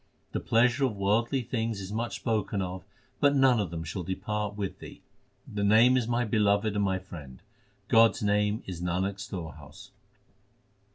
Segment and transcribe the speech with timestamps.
[0.31, 2.83] The pleasure of worldly things is much spoken of,
[3.19, 5.03] but none of them shall depart with thee.
[5.47, 7.39] The Name is my beloved and my friend;
[7.87, 9.91] God s name is Nanak s storehouse.